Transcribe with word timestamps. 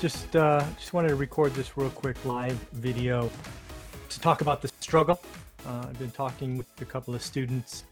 just 0.00 0.34
uh, 0.34 0.64
just 0.78 0.94
wanted 0.94 1.08
to 1.08 1.14
record 1.14 1.52
this 1.52 1.76
real 1.76 1.90
quick 1.90 2.24
live 2.24 2.54
video 2.72 3.30
to 4.08 4.20
talk 4.20 4.40
about 4.40 4.62
the 4.62 4.68
struggle. 4.80 5.20
Uh, 5.66 5.84
I've 5.88 5.98
been 5.98 6.10
talking 6.10 6.56
with 6.56 6.66
a 6.80 6.86
couple 6.86 7.14
of 7.14 7.22
students 7.22 7.84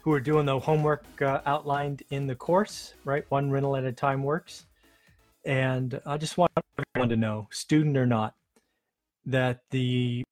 who 0.00 0.12
are 0.12 0.20
doing 0.20 0.46
the 0.46 0.60
homework 0.60 1.04
uh, 1.20 1.40
outlined 1.44 2.04
in 2.10 2.28
the 2.28 2.36
course, 2.36 2.94
right? 3.04 3.24
One 3.30 3.50
rental 3.50 3.74
at 3.74 3.82
a 3.82 3.90
time 3.90 4.22
works. 4.22 4.66
And 5.44 6.00
I 6.06 6.16
just 6.18 6.38
want 6.38 6.52
everyone 6.78 7.08
to 7.08 7.16
know, 7.16 7.48
student 7.50 7.96
or 7.96 8.06
not, 8.06 8.34
that 9.24 9.62
the 9.70 10.22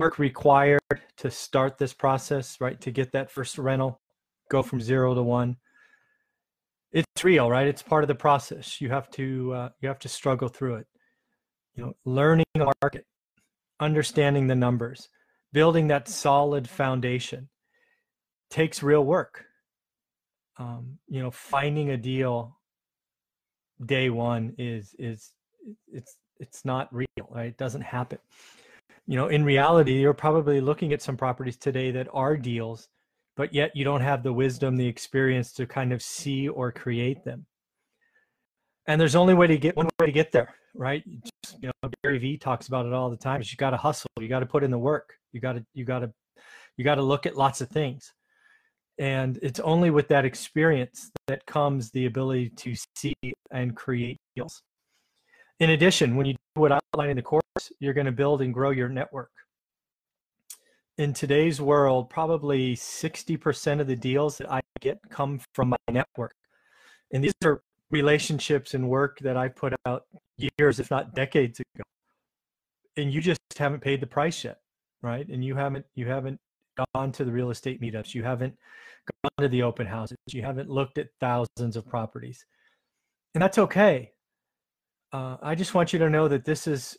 work 0.00 0.18
required 0.18 0.80
to 1.18 1.30
start 1.30 1.78
this 1.78 1.92
process, 1.92 2.60
right, 2.60 2.80
to 2.80 2.90
get 2.90 3.12
that 3.12 3.30
first 3.30 3.58
rental, 3.58 4.00
go 4.48 4.60
from 4.60 4.80
zero 4.80 5.14
to 5.14 5.22
one, 5.22 5.56
it's 6.92 7.24
real 7.24 7.50
right? 7.50 7.68
It's 7.68 7.82
part 7.82 8.04
of 8.04 8.08
the 8.08 8.14
process. 8.14 8.80
You 8.80 8.90
have 8.90 9.10
to 9.12 9.52
uh, 9.52 9.68
you 9.80 9.88
have 9.88 9.98
to 10.00 10.08
struggle 10.08 10.48
through 10.48 10.76
it. 10.76 10.86
You 11.74 11.84
know 11.84 11.96
learning 12.04 12.46
the 12.54 12.72
market 12.82 13.06
understanding 13.80 14.46
the 14.46 14.54
numbers 14.54 15.08
building 15.52 15.88
that 15.88 16.08
solid 16.08 16.68
foundation 16.68 17.48
takes 18.50 18.82
real 18.82 19.04
work. 19.04 19.44
Um, 20.58 20.98
you 21.08 21.22
know 21.22 21.30
finding 21.30 21.90
a 21.90 21.96
deal 21.96 22.58
day 23.86 24.10
one 24.10 24.54
is 24.58 24.94
is 24.98 25.32
it's 25.92 26.16
it's 26.38 26.64
not 26.64 26.92
real 26.94 27.06
right? 27.30 27.46
It 27.46 27.58
doesn't 27.58 27.82
happen. 27.82 28.18
You 29.06 29.16
know 29.16 29.28
in 29.28 29.44
reality 29.44 29.94
you're 30.00 30.14
probably 30.14 30.60
looking 30.60 30.92
at 30.92 31.02
some 31.02 31.16
properties 31.16 31.56
today 31.56 31.90
that 31.92 32.08
are 32.12 32.36
deals 32.36 32.88
but 33.36 33.54
yet 33.54 33.74
you 33.74 33.84
don't 33.84 34.00
have 34.00 34.22
the 34.22 34.32
wisdom, 34.32 34.76
the 34.76 34.86
experience 34.86 35.52
to 35.52 35.66
kind 35.66 35.92
of 35.92 36.02
see 36.02 36.48
or 36.48 36.72
create 36.72 37.24
them. 37.24 37.46
And 38.86 39.00
there's 39.00 39.14
only 39.14 39.34
way 39.34 39.46
to 39.46 39.56
get 39.56 39.76
one 39.76 39.88
way 40.00 40.06
to 40.06 40.12
get 40.12 40.32
there, 40.32 40.54
right? 40.74 41.04
Just, 41.44 41.62
you 41.62 41.68
know, 41.68 41.90
Gary 42.02 42.18
Vee 42.18 42.38
talks 42.38 42.68
about 42.68 42.86
it 42.86 42.92
all 42.92 43.10
the 43.10 43.16
time. 43.16 43.40
Is 43.40 43.52
you 43.52 43.56
got 43.56 43.70
to 43.70 43.76
hustle, 43.76 44.10
you 44.18 44.28
got 44.28 44.40
to 44.40 44.46
put 44.46 44.64
in 44.64 44.70
the 44.70 44.78
work, 44.78 45.14
you 45.32 45.40
got 45.40 45.52
to 45.52 45.64
you 45.74 45.84
got 45.84 46.00
to 46.00 46.12
you 46.76 46.84
got 46.84 46.96
to 46.96 47.02
look 47.02 47.26
at 47.26 47.36
lots 47.36 47.60
of 47.60 47.68
things. 47.68 48.12
And 48.98 49.38
it's 49.42 49.60
only 49.60 49.90
with 49.90 50.08
that 50.08 50.24
experience 50.24 51.10
that 51.26 51.46
comes 51.46 51.90
the 51.92 52.06
ability 52.06 52.50
to 52.56 52.74
see 52.96 53.14
and 53.50 53.74
create 53.74 54.18
deals. 54.36 54.60
In 55.60 55.70
addition, 55.70 56.16
when 56.16 56.26
you 56.26 56.34
do 56.34 56.60
what 56.60 56.72
I 56.72 56.80
outline 56.94 57.10
in 57.10 57.16
the 57.16 57.22
course, 57.22 57.42
you're 57.78 57.94
going 57.94 58.06
to 58.06 58.12
build 58.12 58.42
and 58.42 58.52
grow 58.52 58.70
your 58.70 58.88
network 58.88 59.30
in 61.00 61.14
today's 61.14 61.62
world, 61.62 62.10
probably 62.10 62.76
60% 62.76 63.80
of 63.80 63.86
the 63.86 63.96
deals 63.96 64.36
that 64.36 64.52
I 64.52 64.60
get 64.80 64.98
come 65.08 65.40
from 65.54 65.70
my 65.70 65.78
network. 65.90 66.34
And 67.10 67.24
these 67.24 67.32
are 67.42 67.62
relationships 67.90 68.74
and 68.74 68.86
work 68.86 69.18
that 69.20 69.34
I 69.34 69.48
put 69.48 69.72
out 69.86 70.02
years, 70.36 70.78
if 70.78 70.90
not 70.90 71.14
decades 71.14 71.58
ago. 71.58 71.82
And 72.98 73.10
you 73.10 73.22
just 73.22 73.40
haven't 73.56 73.80
paid 73.80 74.02
the 74.02 74.06
price 74.06 74.44
yet, 74.44 74.60
right? 75.00 75.26
And 75.26 75.42
you 75.42 75.54
haven't 75.54 75.86
you 75.94 76.06
haven't 76.06 76.38
gone 76.94 77.12
to 77.12 77.24
the 77.24 77.32
real 77.32 77.50
estate 77.50 77.80
meetups, 77.80 78.14
you 78.14 78.22
haven't 78.22 78.54
gone 79.24 79.30
to 79.38 79.48
the 79.48 79.62
open 79.62 79.86
houses, 79.86 80.18
you 80.26 80.42
haven't 80.42 80.68
looked 80.68 80.98
at 80.98 81.08
thousands 81.18 81.76
of 81.76 81.88
properties. 81.88 82.44
And 83.34 83.40
that's 83.40 83.56
okay. 83.56 84.12
Uh, 85.14 85.38
I 85.40 85.54
just 85.54 85.72
want 85.72 85.94
you 85.94 85.98
to 86.00 86.10
know 86.10 86.28
that 86.28 86.44
this 86.44 86.66
is 86.66 86.98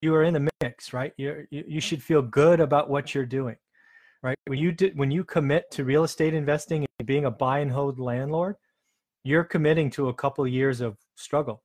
you 0.00 0.14
are 0.14 0.22
in 0.22 0.34
the 0.34 0.48
mix, 0.60 0.92
right? 0.92 1.12
You're, 1.16 1.40
you 1.40 1.46
you 1.50 1.62
mm-hmm. 1.64 1.78
should 1.80 2.02
feel 2.02 2.22
good 2.22 2.60
about 2.60 2.90
what 2.90 3.14
you're 3.14 3.26
doing, 3.26 3.56
right? 4.22 4.36
When 4.46 4.58
you 4.58 4.72
did 4.72 4.96
when 4.96 5.10
you 5.10 5.24
commit 5.24 5.70
to 5.72 5.84
real 5.84 6.04
estate 6.04 6.34
investing 6.34 6.86
and 6.98 7.06
being 7.06 7.24
a 7.24 7.30
buy 7.30 7.60
and 7.60 7.70
hold 7.70 7.98
landlord, 7.98 8.56
you're 9.24 9.44
committing 9.44 9.90
to 9.92 10.08
a 10.08 10.14
couple 10.14 10.44
of 10.44 10.52
years 10.52 10.80
of 10.80 10.96
struggle, 11.16 11.62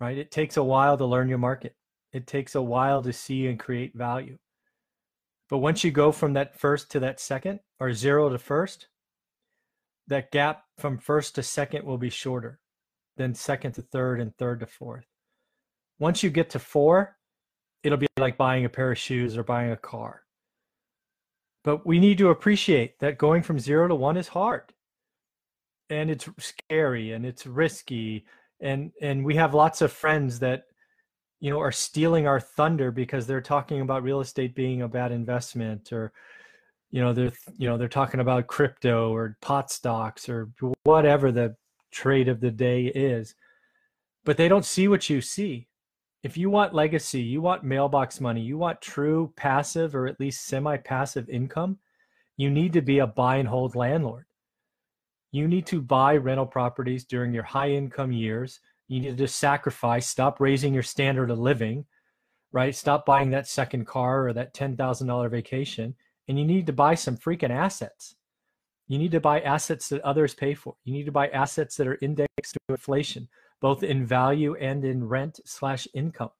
right? 0.00 0.18
It 0.18 0.30
takes 0.30 0.56
a 0.56 0.64
while 0.64 0.96
to 0.98 1.06
learn 1.06 1.28
your 1.28 1.38
market. 1.38 1.74
It 2.12 2.26
takes 2.26 2.54
a 2.54 2.62
while 2.62 3.02
to 3.02 3.12
see 3.12 3.46
and 3.46 3.58
create 3.58 3.94
value. 3.94 4.38
But 5.48 5.58
once 5.58 5.84
you 5.84 5.90
go 5.90 6.12
from 6.12 6.34
that 6.34 6.58
first 6.58 6.90
to 6.92 7.00
that 7.00 7.20
second, 7.20 7.60
or 7.80 7.92
zero 7.92 8.28
to 8.28 8.38
first, 8.38 8.88
that 10.08 10.30
gap 10.30 10.64
from 10.78 10.98
first 10.98 11.34
to 11.36 11.42
second 11.42 11.84
will 11.84 11.98
be 11.98 12.10
shorter 12.10 12.58
than 13.16 13.34
second 13.34 13.72
to 13.72 13.82
third 13.82 14.20
and 14.20 14.36
third 14.36 14.60
to 14.60 14.66
fourth 14.66 15.06
once 15.98 16.22
you 16.22 16.30
get 16.30 16.50
to 16.50 16.58
four, 16.58 17.16
it'll 17.82 17.98
be 17.98 18.06
like 18.18 18.36
buying 18.36 18.64
a 18.64 18.68
pair 18.68 18.92
of 18.92 18.98
shoes 18.98 19.36
or 19.36 19.42
buying 19.42 19.72
a 19.72 19.76
car. 19.76 20.22
But 21.64 21.86
we 21.86 22.00
need 22.00 22.18
to 22.18 22.30
appreciate 22.30 22.98
that 23.00 23.18
going 23.18 23.42
from 23.42 23.58
zero 23.58 23.86
to 23.88 23.94
one 23.94 24.16
is 24.16 24.28
hard. 24.28 24.72
And 25.90 26.10
it's 26.10 26.28
scary 26.38 27.12
and 27.12 27.24
it's 27.24 27.46
risky. 27.46 28.24
And 28.60 28.92
and 29.00 29.24
we 29.24 29.36
have 29.36 29.54
lots 29.54 29.82
of 29.82 29.92
friends 29.92 30.38
that 30.40 30.64
you 31.42 31.50
know 31.50 31.60
are 31.60 31.72
stealing 31.72 32.26
our 32.26 32.40
thunder 32.40 32.90
because 32.90 33.26
they're 33.26 33.40
talking 33.40 33.80
about 33.80 34.04
real 34.04 34.20
estate 34.20 34.54
being 34.54 34.82
a 34.82 34.88
bad 34.88 35.12
investment 35.12 35.92
or 35.92 36.12
you 36.92 37.02
know 37.02 37.12
they're 37.12 37.32
you 37.58 37.68
know 37.68 37.76
they're 37.76 37.88
talking 37.88 38.20
about 38.20 38.46
crypto 38.46 39.12
or 39.12 39.36
pot 39.42 39.70
stocks 39.70 40.28
or 40.28 40.48
whatever 40.84 41.32
the 41.32 41.56
trade 41.90 42.28
of 42.28 42.40
the 42.40 42.50
day 42.50 42.84
is 42.86 43.34
but 44.24 44.36
they 44.36 44.46
don't 44.46 44.64
see 44.64 44.86
what 44.86 45.10
you 45.10 45.20
see 45.20 45.66
if 46.22 46.36
you 46.36 46.50
want 46.50 46.74
legacy, 46.74 47.20
you 47.20 47.40
want 47.40 47.64
mailbox 47.64 48.20
money, 48.20 48.40
you 48.40 48.56
want 48.56 48.80
true 48.80 49.32
passive 49.36 49.94
or 49.94 50.06
at 50.06 50.20
least 50.20 50.46
semi 50.46 50.76
passive 50.76 51.28
income, 51.28 51.78
you 52.36 52.48
need 52.48 52.72
to 52.74 52.82
be 52.82 53.00
a 53.00 53.06
buy 53.06 53.36
and 53.36 53.48
hold 53.48 53.74
landlord. 53.74 54.26
You 55.32 55.48
need 55.48 55.66
to 55.66 55.80
buy 55.80 56.16
rental 56.16 56.46
properties 56.46 57.04
during 57.04 57.32
your 57.32 57.42
high 57.42 57.70
income 57.70 58.12
years. 58.12 58.60
You 58.86 59.00
need 59.00 59.18
to 59.18 59.28
sacrifice, 59.28 60.06
stop 60.06 60.40
raising 60.40 60.74
your 60.74 60.82
standard 60.82 61.30
of 61.30 61.38
living, 61.38 61.86
right? 62.52 62.74
Stop 62.74 63.06
buying 63.06 63.30
that 63.30 63.48
second 63.48 63.86
car 63.86 64.28
or 64.28 64.32
that 64.34 64.54
$10,000 64.54 65.30
vacation. 65.30 65.94
And 66.28 66.38
you 66.38 66.44
need 66.44 66.66
to 66.66 66.72
buy 66.72 66.94
some 66.94 67.16
freaking 67.16 67.50
assets. 67.50 68.14
You 68.86 68.98
need 68.98 69.12
to 69.12 69.20
buy 69.20 69.40
assets 69.40 69.88
that 69.88 70.02
others 70.02 70.34
pay 70.34 70.54
for. 70.54 70.76
You 70.84 70.92
need 70.92 71.06
to 71.06 71.12
buy 71.12 71.28
assets 71.28 71.76
that 71.76 71.88
are 71.88 71.98
indexed 72.02 72.52
to 72.52 72.58
inflation 72.68 73.28
both 73.62 73.84
in 73.84 74.04
value 74.04 74.56
and 74.56 74.84
in 74.84 75.08
rent 75.08 75.38
slash 75.46 75.86
income. 75.94 76.32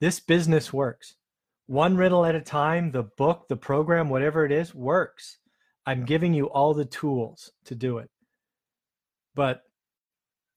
This 0.00 0.20
business 0.20 0.72
works. 0.72 1.16
One 1.66 1.96
rental 1.96 2.24
at 2.24 2.36
a 2.36 2.40
time, 2.40 2.92
the 2.92 3.02
book, 3.02 3.48
the 3.48 3.56
program, 3.56 4.08
whatever 4.08 4.46
it 4.46 4.52
is, 4.52 4.72
works. 4.72 5.38
I'm 5.84 6.04
giving 6.04 6.32
you 6.32 6.46
all 6.46 6.74
the 6.74 6.84
tools 6.84 7.50
to 7.64 7.74
do 7.74 7.98
it. 7.98 8.08
But 9.34 9.62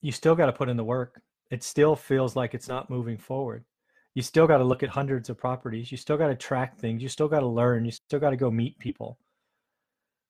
you 0.01 0.11
still 0.11 0.35
got 0.35 0.45
to 0.45 0.53
put 0.53 0.69
in 0.69 0.77
the 0.77 0.83
work. 0.83 1.19
It 1.49 1.63
still 1.63 1.95
feels 1.95 2.35
like 2.35 2.53
it's 2.53 2.67
not 2.67 2.89
moving 2.89 3.17
forward. 3.17 3.65
You 4.13 4.21
still 4.21 4.45
got 4.45 4.59
to 4.59 4.63
look 4.63 4.83
at 4.83 4.89
hundreds 4.89 5.29
of 5.29 5.37
properties. 5.37 5.91
You 5.91 5.97
still 5.97 6.17
got 6.17 6.27
to 6.27 6.35
track 6.35 6.77
things. 6.77 7.01
You 7.01 7.09
still 7.09 7.27
got 7.27 7.39
to 7.39 7.47
learn. 7.47 7.85
You 7.85 7.91
still 7.91 8.19
got 8.19 8.31
to 8.31 8.37
go 8.37 8.51
meet 8.51 8.77
people. 8.77 9.17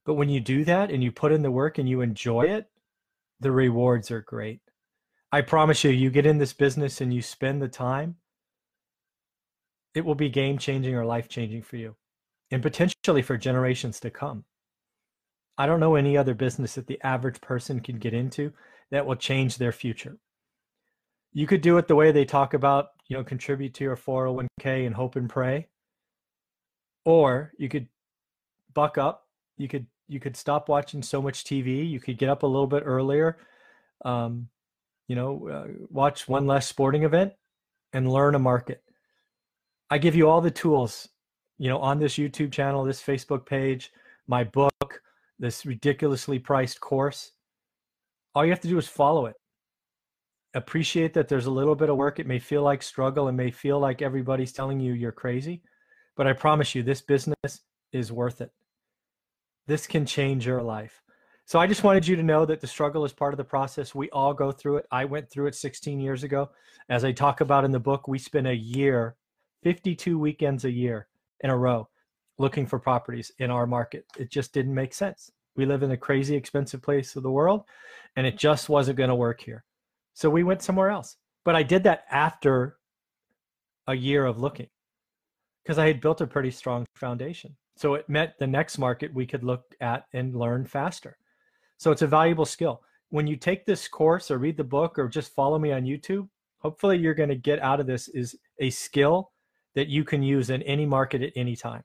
But 0.06 0.14
when 0.14 0.30
you 0.30 0.40
do 0.40 0.64
that 0.64 0.92
and 0.92 1.04
you 1.04 1.12
put 1.12 1.34
in 1.34 1.42
the 1.42 1.52
work 1.52 1.78
and 1.78 1.90
you 1.90 2.00
enjoy 2.00 2.44
it, 2.44 2.68
the 3.42 3.52
rewards 3.52 4.12
are 4.12 4.22
great. 4.22 4.62
I 5.32 5.42
promise 5.42 5.84
you, 5.84 5.92
you 5.92 6.10
get 6.10 6.26
in 6.26 6.38
this 6.38 6.54
business 6.54 7.02
and 7.02 7.14
you 7.14 7.22
spend 7.22 7.62
the 7.62 7.68
time, 7.68 8.16
it 9.94 10.06
will 10.06 10.16
be 10.16 10.30
game 10.30 10.58
changing 10.58 10.96
or 10.96 11.06
life 11.06 11.28
changing 11.28 11.64
for 11.64 11.76
you 11.78 11.96
and 12.52 12.62
potentially 12.62 13.22
for 13.22 13.38
generations 13.38 14.00
to 14.00 14.10
come. 14.10 14.46
I 15.58 15.66
don't 15.66 15.80
know 15.80 15.96
any 15.96 16.16
other 16.16 16.34
business 16.34 16.76
that 16.76 16.88
the 16.88 17.02
average 17.04 17.42
person 17.42 17.80
can 17.80 17.98
get 17.98 18.14
into 18.14 18.54
that 18.92 19.06
will 19.06 19.16
change 19.16 19.58
their 19.58 19.72
future. 19.72 20.18
You 21.34 21.48
could 21.48 21.62
do 21.62 21.78
it 21.78 21.88
the 21.88 21.96
way 21.96 22.12
they 22.12 22.26
talk 22.26 22.54
about 22.54 22.90
you 23.08 23.16
know, 23.16 23.24
contribute 23.24 23.74
to 23.76 23.84
your 23.84 23.98
401k 23.98 24.86
and 24.86 24.96
hope 24.96 25.16
and 25.16 25.30
pray. 25.30 25.68
Or 27.06 27.54
you 27.58 27.70
could 27.70 27.88
buck 28.74 28.98
up. 28.98 29.28
You 29.58 29.68
could 29.68 29.88
you 30.10 30.20
could 30.20 30.38
stop 30.38 30.70
watching 30.70 31.02
so 31.02 31.22
much 31.22 31.44
TV. 31.44 31.90
You 31.90 32.00
could 32.00 32.18
get 32.18 32.30
up 32.30 32.44
a 32.44 32.48
little 32.48 32.68
bit 32.68 32.84
earlier. 32.86 33.38
Um, 34.06 34.50
you 35.08 35.16
know, 35.16 35.48
uh, 35.48 35.68
watch 35.90 36.28
one 36.28 36.48
less 36.48 36.68
sporting 36.68 37.04
event 37.04 37.34
and 37.94 38.12
learn 38.12 38.36
a 38.36 38.40
market. 38.40 38.84
I 39.90 39.98
give 39.98 40.16
you 40.16 40.30
all 40.30 40.42
the 40.42 40.52
tools, 40.52 41.08
you 41.58 41.70
know, 41.70 41.80
on 41.80 42.00
this 42.00 42.16
YouTube 42.16 42.52
channel, 42.52 42.84
this 42.84 43.02
Facebook 43.02 43.46
page, 43.46 43.92
my 44.28 44.44
book, 44.44 45.02
this 45.40 45.66
ridiculously 45.66 46.40
priced 46.40 46.82
course. 46.82 47.32
All 48.36 48.44
you 48.44 48.52
have 48.52 48.60
to 48.62 48.68
do 48.68 48.78
is 48.78 48.88
follow 48.88 49.28
it. 49.28 49.36
Appreciate 50.54 51.14
that 51.14 51.28
there's 51.28 51.46
a 51.46 51.52
little 51.52 51.76
bit 51.76 51.90
of 51.90 51.98
work. 51.98 52.20
It 52.20 52.28
may 52.28 52.40
feel 52.40 52.64
like 52.64 52.82
struggle. 52.82 53.28
It 53.28 53.34
may 53.34 53.52
feel 53.52 53.80
like 53.80 54.02
everybody's 54.02 54.52
telling 54.52 54.80
you 54.80 54.94
you're 54.94 55.12
crazy, 55.12 55.62
but 56.16 56.28
I 56.28 56.34
promise 56.34 56.76
you, 56.76 56.84
this 56.84 57.02
business 57.02 57.62
is 57.94 58.12
worth 58.12 58.42
it. 58.42 58.52
This 59.68 59.88
can 59.88 60.06
change 60.06 60.46
your 60.46 60.62
life. 60.62 61.02
So 61.48 61.60
I 61.60 61.66
just 61.66 61.86
wanted 61.86 62.06
you 62.06 62.18
to 62.18 62.24
know 62.24 62.46
that 62.46 62.60
the 62.60 62.68
struggle 62.68 63.06
is 63.06 63.14
part 63.14 63.34
of 63.34 63.38
the 63.38 63.44
process. 63.46 63.96
We 63.96 64.10
all 64.10 64.34
go 64.34 64.52
through 64.52 64.78
it. 64.78 64.86
I 64.92 65.06
went 65.06 65.30
through 65.30 65.48
it 65.48 65.56
16 65.56 65.98
years 65.98 66.26
ago. 66.26 66.50
As 66.90 67.06
I 67.06 67.14
talk 67.14 67.40
about 67.40 67.64
in 67.64 67.72
the 67.72 67.80
book, 67.80 68.06
we 68.06 68.20
spent 68.20 68.48
a 68.48 68.54
year, 68.54 69.16
52 69.64 70.20
weekends 70.20 70.66
a 70.66 70.72
year 70.72 71.08
in 71.40 71.50
a 71.50 71.58
row 71.58 71.88
looking 72.38 72.66
for 72.66 72.80
properties 72.80 73.32
in 73.40 73.50
our 73.50 73.66
market. 73.66 74.04
It 74.20 74.30
just 74.30 74.52
didn't 74.52 74.74
make 74.74 74.94
sense. 74.94 75.32
We 75.56 75.66
live 75.66 75.84
in 75.84 75.92
a 75.92 75.98
crazy 75.98 76.36
expensive 76.36 76.82
place 76.82 77.16
of 77.16 77.24
the 77.24 77.32
world 77.32 77.64
and 78.18 78.28
it 78.28 78.38
just 78.38 78.68
wasn't 78.68 78.98
going 78.98 79.10
to 79.10 79.16
work 79.16 79.40
here. 79.40 79.64
So 80.16 80.30
we 80.30 80.44
went 80.44 80.62
somewhere 80.62 80.90
else. 80.90 81.16
But 81.46 81.56
I 81.56 81.64
did 81.64 81.84
that 81.84 82.04
after 82.12 82.76
a 83.88 83.96
year 83.96 84.26
of 84.26 84.42
looking 84.42 84.68
because 85.64 85.78
I 85.78 85.88
had 85.88 86.02
built 86.02 86.20
a 86.20 86.28
pretty 86.28 86.52
strong 86.52 86.86
foundation. 86.98 87.56
So 87.78 87.94
it 87.94 88.10
meant 88.10 88.38
the 88.38 88.48
next 88.48 88.78
market 88.78 89.14
we 89.14 89.26
could 89.26 89.46
look 89.46 89.64
at 89.80 90.08
and 90.12 90.36
learn 90.36 90.66
faster. 90.66 91.16
So 91.78 91.92
it's 91.92 92.02
a 92.02 92.08
valuable 92.08 92.46
skill. 92.46 92.82
When 93.10 93.28
you 93.28 93.36
take 93.36 93.66
this 93.66 93.88
course 93.88 94.30
or 94.30 94.38
read 94.38 94.58
the 94.58 94.64
book 94.64 95.00
or 95.00 95.08
just 95.08 95.34
follow 95.34 95.58
me 95.58 95.72
on 95.72 95.84
YouTube, 95.84 96.28
hopefully 96.60 96.98
you're 96.98 97.14
going 97.14 97.30
to 97.30 97.36
get 97.36 97.60
out 97.60 97.80
of 97.80 97.88
this 97.88 98.08
is 98.10 98.36
a 98.60 98.70
skill 98.70 99.32
that 99.76 99.88
you 99.88 100.04
can 100.04 100.24
use 100.24 100.50
in 100.50 100.62
any 100.64 100.86
market 100.86 101.22
at 101.22 101.34
any 101.36 101.56
time. 101.56 101.84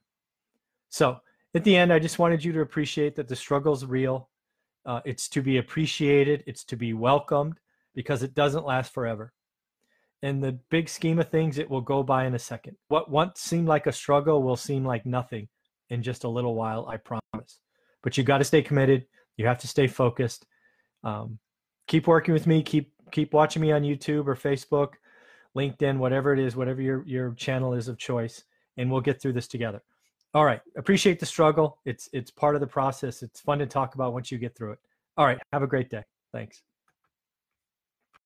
So 0.89 1.21
at 1.55 1.65
the 1.65 1.77
end, 1.77 1.93
I 1.93 1.99
just 1.99 2.19
wanted 2.19 2.43
you 2.43 2.53
to 2.53 2.61
appreciate 2.63 3.15
that 3.17 3.29
the 3.29 3.37
struggle 3.37 3.73
is 3.73 3.85
real. 3.85 4.31
Uh, 4.85 5.01
it's 5.05 5.29
to 5.29 5.43
be 5.43 5.59
appreciated. 5.59 6.43
It's 6.47 6.65
to 6.65 6.77
be 6.77 6.95
welcomed 6.95 7.61
because 7.95 8.23
it 8.23 8.35
doesn't 8.35 8.65
last 8.65 8.93
forever. 8.93 9.33
In 10.23 10.41
the 10.41 10.53
big 10.71 10.89
scheme 10.89 11.19
of 11.19 11.29
things, 11.29 11.59
it 11.59 11.69
will 11.69 11.81
go 11.81 12.03
by 12.03 12.27
in 12.27 12.35
a 12.35 12.39
second. 12.39 12.77
What 12.89 13.11
once 13.11 13.41
seemed 13.41 13.69
like 13.69 13.87
a 13.87 13.93
struggle 13.93 14.43
will 14.43 14.57
seem 14.57 14.85
like 14.85 15.05
nothing 15.05 15.49
in 15.91 16.03
just 16.03 16.25
a 16.25 16.29
little 16.29 16.55
while, 16.55 16.87
I 16.89 16.97
promise. 16.97 17.59
But 18.03 18.17
you 18.17 18.25
got 18.25 18.39
to 18.39 18.45
stay 18.45 18.63
committed. 18.63 19.07
You 19.37 19.47
have 19.47 19.59
to 19.59 19.69
stay 19.69 19.87
focused. 19.87 20.47
Um, 21.05 21.39
keep 21.89 22.07
working 22.07 22.35
with 22.35 22.47
me. 22.47 22.63
Keep 22.63 22.93
keep 23.11 23.33
watching 23.33 23.63
me 23.63 23.73
on 23.73 23.83
YouTube 23.83 24.27
or 24.27 24.35
Facebook, 24.35 24.95
LinkedIn, 25.57 25.99
whatever 25.99 26.33
it 26.33 26.39
is, 26.39 26.57
whatever 26.57 26.83
your 26.83 27.05
your 27.07 27.33
channel 27.35 27.75
is 27.75 27.89
of 27.89 27.99
choice, 27.99 28.45
and 28.77 28.91
we'll 28.91 29.01
get 29.01 29.21
through 29.21 29.33
this 29.35 29.49
together. 29.49 29.83
All 30.35 30.45
right. 30.45 30.61
Appreciate 30.77 31.21
the 31.21 31.27
struggle. 31.27 31.79
It's 31.85 32.09
it's 32.13 32.31
part 32.31 32.55
of 32.55 32.61
the 32.61 32.67
process. 32.67 33.23
It's 33.23 33.41
fun 33.41 33.59
to 33.59 33.67
talk 33.67 33.95
about 33.95 34.13
once 34.13 34.31
you 34.31 34.39
get 34.39 34.57
through 34.57 34.73
it. 34.73 34.79
All 35.17 35.27
right. 35.27 35.39
Have 35.53 35.63
a 35.63 35.67
great 35.67 35.91
day. 35.91 36.03
Thanks. 36.33 36.63